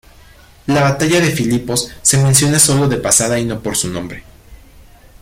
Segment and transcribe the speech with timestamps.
[0.65, 4.23] La batalla de Filipos se menciona sólo de pasada y no por su nombre.